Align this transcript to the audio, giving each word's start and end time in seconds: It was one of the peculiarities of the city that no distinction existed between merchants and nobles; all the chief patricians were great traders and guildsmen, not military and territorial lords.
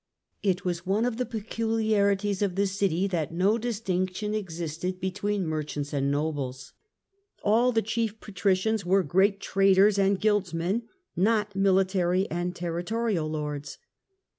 It 0.41 0.65
was 0.65 0.83
one 0.83 1.05
of 1.05 1.17
the 1.17 1.27
peculiarities 1.27 2.41
of 2.41 2.55
the 2.55 2.65
city 2.65 3.05
that 3.05 3.31
no 3.31 3.59
distinction 3.59 4.33
existed 4.33 4.99
between 4.99 5.45
merchants 5.45 5.93
and 5.93 6.09
nobles; 6.09 6.73
all 7.43 7.71
the 7.71 7.83
chief 7.83 8.19
patricians 8.19 8.83
were 8.83 9.03
great 9.03 9.39
traders 9.39 9.99
and 9.99 10.19
guildsmen, 10.19 10.87
not 11.15 11.55
military 11.55 12.27
and 12.31 12.55
territorial 12.55 13.27
lords. 13.29 13.77